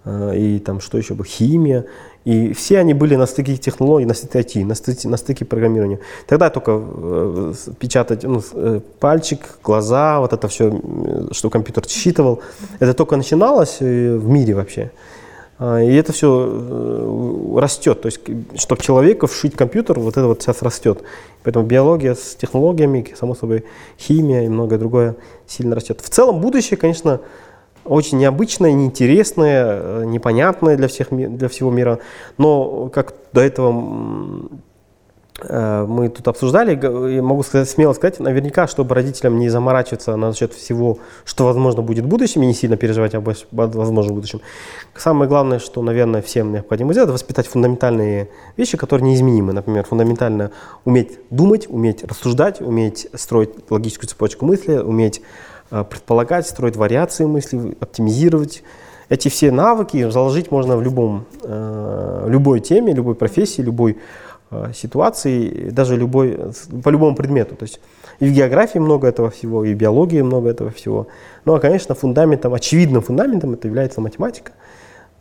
и 0.05 0.60
там 0.65 0.79
что 0.79 0.98
еще 0.98 1.13
было, 1.13 1.25
химия, 1.25 1.86
и 2.24 2.53
все 2.53 2.79
они 2.79 2.93
были 2.93 3.15
на 3.15 3.25
стыке 3.25 3.58
технологий, 3.58 4.05
на 4.05 4.13
стыке 4.13 4.39
IT, 4.39 4.65
на 4.65 4.75
стыке, 4.75 5.08
на 5.08 5.17
стыке 5.17 5.43
программирования. 5.43 6.00
Тогда 6.27 6.50
только 6.50 6.79
э, 6.79 7.53
печатать 7.79 8.24
ну, 8.24 8.41
э, 8.53 8.79
пальчик, 9.00 9.39
глаза, 9.63 10.20
вот 10.20 10.34
это 10.34 10.48
все, 10.48 10.79
что 11.31 11.50
компьютер 11.50 11.88
считывал, 11.88 12.41
это 12.79 12.93
только 12.93 13.17
начиналось 13.17 13.77
э, 13.79 14.17
в 14.17 14.27
мире 14.27 14.53
вообще. 14.53 14.91
А, 15.58 15.79
и 15.79 15.93
это 15.93 16.12
все 16.12 16.48
э, 16.51 17.60
растет. 17.60 18.01
То 18.01 18.08
есть, 18.08 18.22
чтобы 18.55 18.81
человека 18.81 19.25
вшить 19.25 19.55
компьютер, 19.55 20.00
вот 20.00 20.17
это 20.17 20.27
вот 20.27 20.41
сейчас 20.41 20.63
растет. 20.63 21.03
Поэтому 21.43 21.65
биология 21.65 22.13
с 22.13 22.36
технологиями, 22.36 23.13
само 23.17 23.34
собой, 23.34 23.65
химия 24.00 24.43
и 24.43 24.48
многое 24.48 24.77
другое 24.77 25.15
сильно 25.48 25.75
растет. 25.75 26.01
В 26.01 26.10
целом 26.10 26.39
будущее, 26.39 26.77
конечно, 26.77 27.22
очень 27.86 28.18
необычное, 28.18 28.74
неинтересное, 28.74 29.66
э, 29.66 30.04
непонятное 30.06 30.78
для, 30.78 30.88
всех, 30.88 31.10
для 31.12 31.48
всего 31.48 31.72
мира. 31.72 32.00
Но 32.38 32.90
как 32.90 33.14
до 33.34 33.42
этого 33.42 34.50
э, 35.42 35.86
мы 35.88 36.10
тут 36.10 36.28
обсуждали, 36.28 36.80
я 37.14 37.24
могу 37.24 37.44
сказать, 37.44 37.70
смело 37.70 37.94
сказать, 37.94 38.20
наверняка, 38.20 38.68
чтобы 38.68 38.94
родителям 38.94 39.40
не 39.40 39.50
заморачиваться 39.50 40.16
насчет 40.16 40.54
всего, 40.54 41.00
что 41.26 41.46
возможно 41.46 41.82
будет 41.82 42.06
в 42.06 42.08
будущем, 42.08 42.44
и 42.44 42.46
не 42.46 42.54
сильно 42.54 42.78
переживать 42.78 43.16
об 43.16 43.28
возможном 43.52 44.16
будущем. 44.16 44.42
Самое 44.96 45.28
главное, 45.28 45.60
что, 45.60 45.82
наверное, 45.82 46.22
всем 46.22 46.52
необходимо 46.52 46.94
сделать, 46.94 47.12
воспитать 47.12 47.48
фундаментальные 47.48 48.30
вещи, 48.58 48.78
которые 48.78 49.10
неизменимы. 49.10 49.54
Например, 49.54 49.84
фундаментально 49.84 50.52
уметь 50.86 51.20
думать, 51.30 51.68
уметь 51.70 52.04
рассуждать, 52.04 52.62
уметь 52.62 53.08
строить 53.16 53.52
логическую 53.70 54.08
цепочку 54.08 54.46
мысли, 54.46 54.78
уметь 54.78 55.22
предполагать, 55.72 56.48
строить 56.48 56.75
вариации 56.75 57.25
мысли, 57.25 57.78
оптимизировать. 57.80 58.63
Эти 59.10 59.30
все 59.30 59.51
навыки 59.51 60.10
заложить 60.10 60.51
можно 60.51 60.78
в 60.78 60.82
любом, 60.82 61.25
э, 61.44 62.25
любой 62.28 62.60
теме, 62.60 62.94
любой 62.94 63.16
профессии, 63.16 63.62
любой 63.62 63.98
э, 64.51 64.72
ситуации, 64.75 65.70
даже 65.70 65.98
любой, 65.98 66.38
по 66.84 66.90
любому 66.90 67.16
предмету. 67.16 67.56
То 67.56 67.63
есть 67.63 67.80
и 68.20 68.28
в 68.28 68.32
географии 68.34 68.80
много 68.80 69.08
этого 69.08 69.30
всего, 69.30 69.66
и 69.66 69.74
в 69.74 69.78
биологии 69.78 70.22
много 70.22 70.50
этого 70.50 70.72
всего. 70.72 71.08
Ну 71.46 71.56
а, 71.56 71.60
конечно, 71.60 71.96
фундаментом, 71.96 72.54
очевидным 72.54 73.01
фундаментом 73.01 73.54
это 73.54 73.68
является 73.68 74.01
математика, 74.01 74.51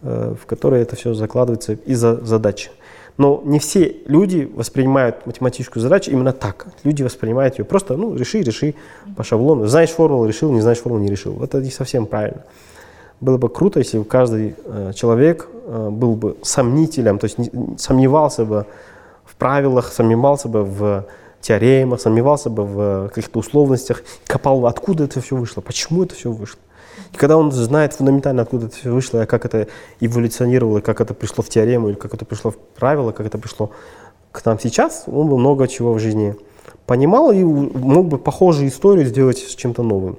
в 0.03 0.47
которой 0.47 0.83
это 0.83 0.97
все 0.97 1.15
закладывается 1.15 1.73
из-за 1.73 2.17
задач. 2.25 2.71
Но 3.19 3.43
не 3.45 3.59
все 3.59 3.97
люди 4.07 4.51
воспринимают 4.55 5.27
математическую 5.27 5.83
задачу 5.83 6.11
именно 6.11 6.33
так. 6.33 6.67
Люди 6.85 7.03
воспринимают 7.03 7.59
ее 7.59 7.65
просто, 7.65 7.97
ну, 7.97 8.15
реши, 8.15 8.41
реши 8.43 8.75
по 9.17 9.23
шаблону. 9.23 9.67
Знаешь 9.67 9.91
формулу, 9.91 10.27
решил, 10.27 10.53
не 10.53 10.61
знаешь 10.61 10.79
формулу, 10.79 11.03
не 11.03 11.11
решил. 11.11 11.43
Это 11.43 11.61
не 11.61 11.71
совсем 11.71 12.07
правильно. 12.07 12.45
Было 13.21 13.37
бы 13.37 13.51
круто, 13.51 13.79
если 13.81 13.99
бы 13.99 14.05
каждый 14.05 14.55
э, 14.65 14.93
человек 14.95 15.49
э, 15.67 15.91
был 15.91 16.15
бы 16.17 16.37
сомнителем, 16.43 17.19
то 17.19 17.27
есть 17.27 17.37
не, 17.37 17.51
сомневался 17.77 18.47
бы 18.47 18.67
в 19.25 19.37
правилах, 19.37 19.93
сомневался 19.93 20.49
бы 20.49 20.65
в 20.65 21.05
теоремах, 21.43 22.01
сомневался 22.01 22.49
бы 22.49 22.65
в 22.65 23.09
каких-то 23.09 23.41
условностях, 23.41 24.03
копал, 24.27 24.67
откуда 24.67 25.05
это 25.05 25.21
все 25.21 25.37
вышло, 25.37 25.61
почему 25.61 26.05
это 26.05 26.15
все 26.15 26.31
вышло. 26.31 26.61
И 27.13 27.17
когда 27.17 27.37
он 27.37 27.53
знает 27.53 27.93
фундаментально, 27.95 28.43
откуда 28.43 28.67
это 28.67 28.77
все 28.77 28.91
вышло, 28.93 29.25
как 29.27 29.45
это 29.45 29.69
эволюционировало, 30.01 30.81
как 30.81 31.01
это 31.01 31.15
пришло 31.15 31.43
в 31.43 31.49
теорему, 31.49 31.89
или 31.89 31.97
как 31.97 32.15
это 32.15 32.25
пришло 32.25 32.51
в 32.51 32.59
правила, 32.59 33.13
как 33.13 33.27
это 33.27 33.39
пришло 33.39 33.71
к 34.33 34.45
нам 34.45 34.59
сейчас, 34.61 35.05
он 35.07 35.29
бы 35.29 35.39
много 35.39 35.67
чего 35.69 35.93
в 35.93 35.99
жизни 35.99 36.37
понимал 36.87 37.33
и 37.33 37.43
мог 37.43 38.09
бы 38.09 38.19
похожую 38.19 38.69
историю 38.69 39.07
сделать 39.07 39.39
с 39.39 39.55
чем-то 39.55 39.83
новым. 39.83 40.19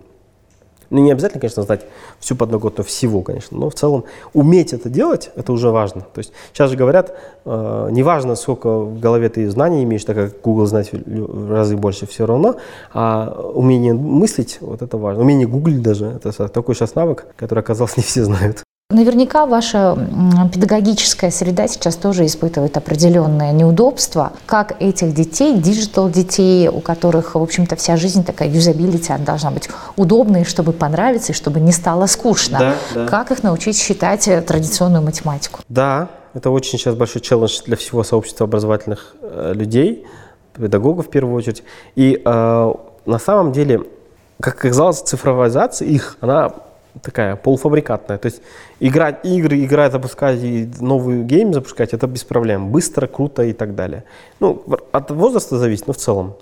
Ну, 0.91 0.99
не 1.01 1.11
обязательно, 1.11 1.39
конечно, 1.39 1.63
знать 1.63 1.85
всю 2.19 2.35
подноготную 2.35 2.85
всего, 2.85 3.21
конечно, 3.21 3.57
но 3.57 3.69
в 3.69 3.73
целом 3.73 4.03
уметь 4.33 4.73
это 4.73 4.89
делать, 4.89 5.31
это 5.35 5.53
уже 5.53 5.69
важно. 5.69 6.01
То 6.01 6.19
есть 6.19 6.33
сейчас 6.51 6.69
же 6.69 6.75
говорят, 6.75 7.15
э, 7.45 7.87
неважно, 7.91 8.35
сколько 8.35 8.79
в 8.79 8.99
голове 8.99 9.29
ты 9.29 9.49
знаний 9.49 9.83
имеешь, 9.83 10.03
так 10.03 10.17
как 10.17 10.41
Google 10.41 10.65
знать 10.65 10.91
в 10.91 11.49
разы 11.49 11.77
больше 11.77 12.05
все 12.07 12.25
равно, 12.25 12.57
а 12.93 13.51
умение 13.53 13.93
мыслить, 13.93 14.57
вот 14.59 14.81
это 14.81 14.97
важно. 14.97 15.23
Умение 15.23 15.47
гуглить 15.47 15.81
даже, 15.81 16.07
это 16.07 16.49
такой 16.49 16.75
сейчас 16.75 16.93
навык, 16.93 17.25
который, 17.37 17.59
оказалось, 17.59 17.95
не 17.97 18.03
все 18.03 18.25
знают. 18.25 18.63
Наверняка 18.91 19.45
ваша 19.45 19.97
педагогическая 20.53 21.31
среда 21.31 21.67
сейчас 21.67 21.95
тоже 21.95 22.25
испытывает 22.25 22.75
определенное 22.77 23.51
неудобство. 23.53 24.33
Как 24.45 24.81
этих 24.81 25.13
детей, 25.13 25.57
digital 25.57 26.09
детей, 26.09 26.67
у 26.67 26.81
которых, 26.81 27.35
в 27.35 27.41
общем-то, 27.41 27.75
вся 27.75 27.95
жизнь 27.95 28.23
такая 28.23 28.49
юзабилити, 28.49 29.13
она 29.13 29.23
должна 29.23 29.51
быть 29.51 29.69
удобной, 29.95 30.43
чтобы 30.43 30.73
понравиться 30.73 31.31
и 31.31 31.35
чтобы 31.35 31.59
не 31.59 31.71
стало 31.71 32.05
скучно. 32.05 32.59
Да, 32.59 32.75
да. 32.93 33.07
Как 33.07 33.31
их 33.31 33.43
научить 33.43 33.77
считать 33.77 34.27
э, 34.27 34.41
традиционную 34.41 35.01
математику? 35.01 35.61
Да, 35.69 36.09
это 36.33 36.49
очень 36.49 36.77
сейчас 36.77 36.95
большой 36.95 37.21
челлендж 37.21 37.61
для 37.65 37.77
всего 37.77 38.03
сообщества 38.03 38.45
образовательных 38.45 39.15
э, 39.21 39.53
людей, 39.53 40.05
педагогов 40.53 41.07
в 41.07 41.09
первую 41.09 41.35
очередь. 41.35 41.63
И 41.95 42.21
э, 42.23 42.73
на 43.05 43.19
самом 43.19 43.51
деле, 43.51 43.83
как 44.39 44.55
оказалось, 44.55 45.01
цифровизация 45.01 45.87
их, 45.87 46.17
она 46.21 46.51
такая 47.01 47.35
полуфабрикатная. 47.35 48.17
То 48.17 48.27
есть 48.27 48.41
играть 48.79 49.25
игры, 49.25 49.63
играть, 49.63 49.91
запускать 49.91 50.43
и 50.43 50.69
новый 50.79 51.23
гейм 51.23 51.53
запускать, 51.53 51.93
это 51.93 52.07
без 52.07 52.23
проблем. 52.23 52.71
Быстро, 52.71 53.07
круто 53.07 53.43
и 53.43 53.53
так 53.53 53.75
далее. 53.75 54.03
Ну, 54.39 54.63
от 54.91 55.11
возраста 55.11 55.57
зависит, 55.57 55.87
но 55.87 55.93
в 55.93 55.97
целом. 55.97 56.35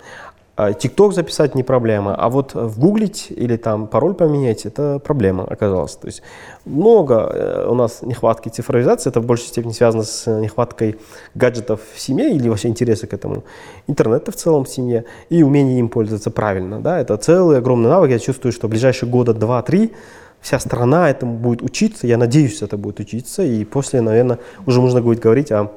ТикТок 0.78 1.14
записать 1.14 1.54
не 1.54 1.62
проблема, 1.62 2.14
а 2.14 2.28
вот 2.28 2.54
вгуглить 2.54 3.28
или 3.30 3.56
там 3.56 3.86
пароль 3.86 4.14
поменять, 4.14 4.66
это 4.66 4.98
проблема 4.98 5.44
оказалась. 5.44 5.96
То 5.96 6.06
есть 6.06 6.22
много 6.66 7.14
э, 7.14 7.66
у 7.66 7.74
нас 7.74 8.02
нехватки 8.02 8.50
цифровизации, 8.50 9.08
это 9.08 9.20
в 9.20 9.26
большей 9.26 9.46
степени 9.46 9.72
связано 9.72 10.02
с 10.02 10.30
нехваткой 10.30 10.98
гаджетов 11.34 11.80
в 11.94 12.00
семье 12.00 12.34
или 12.34 12.48
вообще 12.48 12.68
интереса 12.68 13.06
к 13.06 13.14
этому. 13.14 13.44
Интернета 13.86 14.32
в 14.32 14.36
целом 14.36 14.64
в 14.64 14.68
семье 14.68 15.04
и 15.30 15.42
умение 15.42 15.78
им 15.78 15.88
пользоваться 15.88 16.30
правильно. 16.30 16.80
Да? 16.80 17.00
Это 17.00 17.16
целый 17.16 17.56
огромный 17.56 17.88
навык. 17.88 18.10
Я 18.10 18.18
чувствую, 18.18 18.52
что 18.52 18.66
в 18.66 18.70
ближайшие 18.70 19.08
года 19.08 19.32
два-три 19.32 19.92
вся 20.40 20.58
страна 20.58 21.10
этому 21.10 21.36
будет 21.36 21.62
учиться, 21.62 22.06
я 22.06 22.16
надеюсь, 22.16 22.62
это 22.62 22.76
будет 22.76 23.00
учиться, 23.00 23.42
и 23.42 23.64
после, 23.64 24.00
наверное, 24.00 24.38
уже 24.66 24.80
можно 24.80 25.02
будет 25.02 25.20
говорить 25.20 25.52
о 25.52 25.72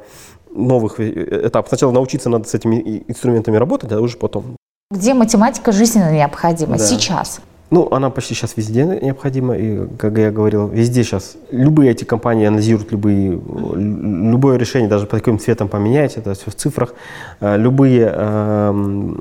новых 0.52 1.00
э, 1.00 1.48
этапах. 1.48 1.70
Сначала 1.70 1.92
научиться 1.92 2.30
надо 2.30 2.48
с 2.48 2.54
этими 2.54 3.04
инструментами 3.08 3.58
работать, 3.58 3.92
а 3.92 4.00
уже 4.00 4.18
потом. 4.18 4.56
Где 4.92 5.14
математика 5.14 5.72
жизненно 5.72 6.12
необходима 6.14 6.78
да. 6.78 6.86
сейчас? 6.86 7.40
Ну, 7.70 7.88
она 7.92 8.10
почти 8.12 8.36
сейчас 8.36 8.56
везде 8.56 8.86
необходима, 8.86 9.58
и, 9.58 9.88
как 9.98 10.16
я 10.18 10.32
говорил, 10.32 10.68
везде 10.68 11.04
сейчас 11.04 11.36
любые 11.50 11.92
эти 11.92 12.04
компании 12.04 12.46
анализируют 12.46 12.92
любые, 12.92 13.32
любое 13.32 14.58
решение, 14.58 14.88
даже 14.88 15.08
по 15.08 15.18
каким 15.18 15.40
цветом 15.40 15.70
поменять, 15.70 16.18
это 16.18 16.36
все 16.36 16.52
в 16.52 16.56
цифрах. 16.56 16.94
Э, 17.40 17.58
любые 17.58 18.12
э, 18.14 19.14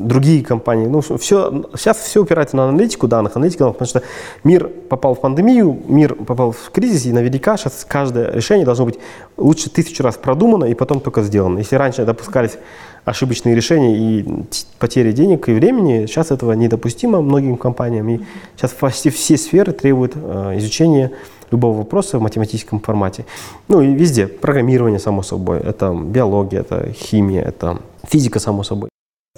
другие 0.00 0.44
компании, 0.44 0.88
ну, 0.88 1.00
все, 1.00 1.64
сейчас 1.74 1.96
все 1.98 2.20
упирается 2.22 2.56
на 2.56 2.68
аналитику 2.68 3.08
данных, 3.08 3.36
аналитику 3.36 3.60
данных, 3.60 3.78
потому 3.78 3.88
что 3.88 4.02
мир 4.44 4.68
попал 4.68 5.14
в 5.14 5.20
пандемию, 5.20 5.78
мир 5.88 6.14
попал 6.16 6.52
в 6.52 6.70
кризис, 6.70 7.06
и 7.06 7.12
наверняка 7.12 7.56
сейчас 7.56 7.86
каждое 7.88 8.30
решение 8.30 8.66
должно 8.66 8.84
быть 8.84 8.98
лучше 9.38 9.70
тысячу 9.70 10.02
раз 10.02 10.16
продумано 10.16 10.66
и 10.66 10.74
потом 10.74 11.00
только 11.00 11.22
сделано. 11.22 11.58
Если 11.58 11.76
раньше 11.76 12.04
допускались 12.04 12.58
ошибочные 13.04 13.54
решения 13.54 13.96
и 13.96 14.44
потери 14.78 15.12
денег 15.12 15.48
и 15.48 15.52
времени. 15.52 16.06
Сейчас 16.06 16.30
этого 16.30 16.52
недопустимо 16.52 17.20
многим 17.20 17.56
компаниям. 17.56 18.08
И 18.08 18.20
сейчас 18.56 18.72
почти 18.72 19.10
все 19.10 19.36
сферы 19.36 19.72
требуют 19.72 20.12
э, 20.14 20.58
изучения 20.58 21.12
любого 21.50 21.78
вопроса 21.78 22.18
в 22.18 22.22
математическом 22.22 22.80
формате. 22.80 23.24
Ну 23.68 23.80
и 23.80 23.92
везде. 23.92 24.26
Программирование, 24.26 24.98
само 24.98 25.22
собой. 25.22 25.60
Это 25.60 25.92
биология, 25.92 26.60
это 26.60 26.92
химия, 26.92 27.42
это 27.42 27.78
физика, 28.08 28.38
само 28.38 28.62
собой. 28.62 28.90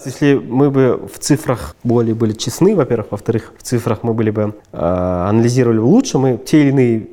Если 0.05 0.35
мы 0.35 0.71
бы 0.71 1.09
в 1.13 1.19
цифрах 1.19 1.77
более 1.85 2.15
были 2.15 2.33
честны, 2.33 2.75
во-первых, 2.75 3.09
во-вторых, 3.11 3.53
в 3.59 3.63
цифрах 3.63 4.03
мы 4.03 4.15
были 4.15 4.31
бы 4.31 4.55
э, 4.73 5.27
анализировали 5.29 5.79
лучше, 5.79 6.19
мы 6.19 6.39
те 6.39 6.63
или 6.63 6.71
иные 6.71 7.07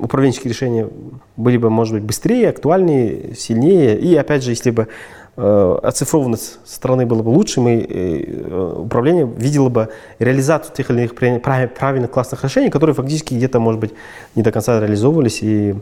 управленческие 0.00 0.52
решения 0.52 0.88
были 1.36 1.56
бы, 1.56 1.70
может 1.70 1.94
быть, 1.94 2.02
быстрее, 2.02 2.48
актуальнее, 2.48 3.34
сильнее. 3.36 3.98
И 3.98 4.14
опять 4.16 4.42
же, 4.42 4.50
если 4.50 4.70
бы 4.70 4.88
оцифрованность 5.36 6.58
страны 6.64 7.06
была 7.06 7.22
бы 7.22 7.30
лучше, 7.30 7.60
мы, 7.60 7.86
э, 7.88 8.74
управление 8.76 9.26
видело 9.36 9.70
бы 9.70 9.88
реализацию 10.18 10.74
тех 10.74 10.90
или 10.90 10.98
иных 11.00 11.14
правильных 11.14 12.10
классных 12.10 12.44
решений, 12.44 12.68
которые 12.68 12.94
фактически 12.94 13.34
где-то, 13.34 13.58
может 13.58 13.80
быть, 13.80 13.92
не 14.34 14.42
до 14.42 14.52
конца 14.52 14.78
реализовывались, 14.78 15.38
и, 15.42 15.74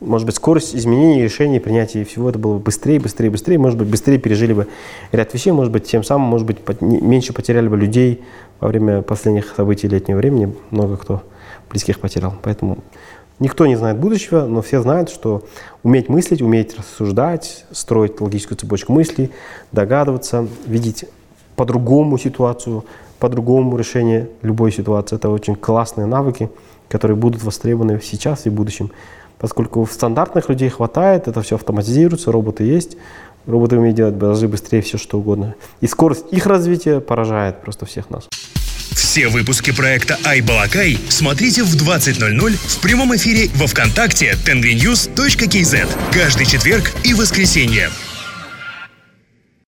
может 0.00 0.26
быть, 0.26 0.36
скорость 0.36 0.74
изменений, 0.74 1.22
решений, 1.22 1.58
принятия 1.58 2.04
всего 2.04 2.28
это 2.28 2.38
было 2.38 2.54
бы 2.54 2.58
быстрее, 2.58 3.00
быстрее, 3.00 3.30
быстрее, 3.30 3.56
может 3.56 3.78
быть, 3.78 3.88
быстрее 3.88 4.18
пережили 4.18 4.52
бы 4.52 4.68
ряд 5.10 5.32
вещей, 5.32 5.52
может 5.52 5.72
быть, 5.72 5.84
тем 5.84 6.04
самым, 6.04 6.28
может 6.28 6.46
быть, 6.46 6.58
меньше 6.82 7.32
потеряли 7.32 7.68
бы 7.68 7.78
людей 7.78 8.22
во 8.60 8.68
время 8.68 9.00
последних 9.00 9.54
событий 9.56 9.88
летнего 9.88 10.18
времени, 10.18 10.54
много 10.70 10.98
кто 10.98 11.22
близких 11.70 11.98
потерял. 11.98 12.34
Поэтому 12.42 12.78
Никто 13.38 13.66
не 13.66 13.76
знает 13.76 13.98
будущего, 13.98 14.46
но 14.46 14.62
все 14.62 14.82
знают, 14.82 15.10
что 15.10 15.42
уметь 15.82 16.08
мыслить, 16.08 16.42
уметь 16.42 16.76
рассуждать, 16.78 17.64
строить 17.72 18.20
логическую 18.20 18.56
цепочку 18.56 18.92
мыслей, 18.92 19.30
догадываться, 19.72 20.46
видеть 20.66 21.06
по-другому 21.56 22.18
ситуацию, 22.18 22.84
по-другому 23.18 23.76
решение 23.76 24.28
любой 24.42 24.72
ситуации. 24.72 25.16
Это 25.16 25.28
очень 25.28 25.54
классные 25.54 26.06
навыки, 26.06 26.50
которые 26.88 27.16
будут 27.16 27.42
востребованы 27.42 28.00
сейчас 28.02 28.46
и 28.46 28.50
в 28.50 28.52
будущем. 28.52 28.90
Поскольку 29.38 29.86
стандартных 29.90 30.48
людей 30.48 30.68
хватает, 30.68 31.26
это 31.26 31.42
все 31.42 31.56
автоматизируется, 31.56 32.30
роботы 32.30 32.62
есть, 32.62 32.96
роботы 33.46 33.76
умеют 33.76 33.96
делать 33.96 34.18
даже 34.18 34.46
быстрее 34.46 34.82
все, 34.82 34.98
что 34.98 35.18
угодно. 35.18 35.56
И 35.80 35.86
скорость 35.88 36.26
их 36.30 36.46
развития 36.46 37.00
поражает 37.00 37.60
просто 37.60 37.86
всех 37.86 38.08
нас. 38.08 38.28
Все 38.94 39.28
выпуски 39.28 39.72
проекта 39.72 40.18
«Айбалакай» 40.24 40.98
смотрите 41.08 41.62
в 41.62 41.74
20.00 41.74 42.56
в 42.56 42.80
прямом 42.80 43.14
эфире 43.16 43.50
во 43.54 43.66
Вконтакте 43.66 44.36
tenvinnews.kz 44.44 46.12
каждый 46.12 46.46
четверг 46.46 46.92
и 47.04 47.14
воскресенье. 47.14 47.90